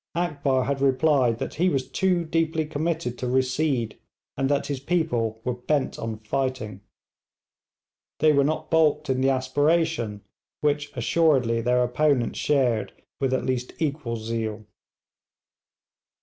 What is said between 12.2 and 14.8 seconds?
shared with at least equal zeal.